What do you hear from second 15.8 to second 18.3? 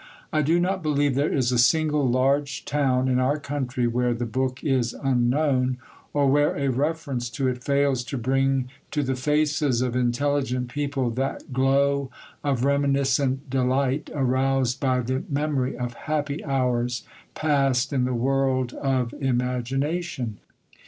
happy hours passed in the